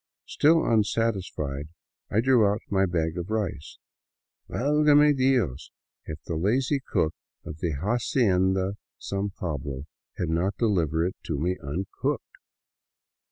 Still 0.25 0.65
unsatisfied, 0.65 1.69
I 2.09 2.21
drew 2.21 2.43
out 2.51 2.63
my 2.71 2.87
bag 2.87 3.19
of 3.19 3.29
rice. 3.29 3.77
Valgame 4.49 5.15
Dios 5.15 5.69
if 6.05 6.17
that 6.23 6.35
lazy 6.37 6.81
cook 6.83 7.13
of 7.45 7.59
the" 7.59 7.73
Hacienda 7.85 8.77
San 8.97 9.29
Pablo" 9.29 9.83
had 10.17 10.29
not 10.29 10.57
delivered 10.57 11.05
it 11.09 11.15
to 11.25 11.37
me 11.37 11.55
uncooked! 11.61 12.37